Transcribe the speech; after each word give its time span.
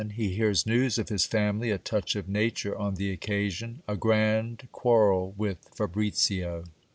He 0.15 0.29
hears 0.29 0.63
neius 0.63 0.97
of 0.97 1.09
his 1.09 1.27
family: 1.27 1.69
a 1.69 1.77
touch 1.77 2.15
of 2.15 2.27
nature 2.27 2.75
on 2.75 2.95
the 2.95 3.11
occasion. 3.11 3.83
A 3.87 3.95
grand 3.95 4.67
quarrel 4.71 5.35
with 5.37 5.59
Fabricio. 5.75 6.65